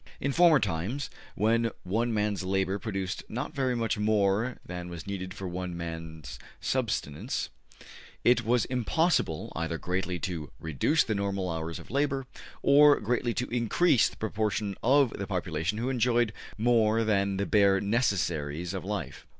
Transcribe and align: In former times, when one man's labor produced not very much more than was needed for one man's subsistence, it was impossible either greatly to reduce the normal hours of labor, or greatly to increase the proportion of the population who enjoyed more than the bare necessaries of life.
In 0.19 0.31
former 0.31 0.59
times, 0.59 1.11
when 1.35 1.69
one 1.83 2.11
man's 2.11 2.41
labor 2.41 2.79
produced 2.79 3.21
not 3.29 3.53
very 3.53 3.75
much 3.75 3.99
more 3.99 4.57
than 4.65 4.89
was 4.89 5.05
needed 5.05 5.31
for 5.31 5.47
one 5.47 5.77
man's 5.77 6.39
subsistence, 6.59 7.49
it 8.23 8.43
was 8.43 8.65
impossible 8.65 9.53
either 9.55 9.77
greatly 9.77 10.17
to 10.17 10.51
reduce 10.59 11.03
the 11.03 11.13
normal 11.13 11.51
hours 11.51 11.77
of 11.77 11.91
labor, 11.91 12.25
or 12.63 12.99
greatly 12.99 13.35
to 13.35 13.47
increase 13.49 14.09
the 14.09 14.17
proportion 14.17 14.75
of 14.81 15.11
the 15.19 15.27
population 15.27 15.77
who 15.77 15.91
enjoyed 15.91 16.33
more 16.57 17.03
than 17.03 17.37
the 17.37 17.45
bare 17.45 17.79
necessaries 17.79 18.73
of 18.73 18.83
life. 18.83 19.27